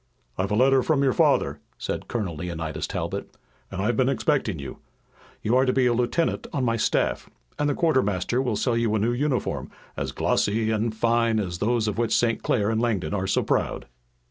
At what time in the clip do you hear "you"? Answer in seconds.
4.57-4.79, 5.43-5.55, 8.75-8.95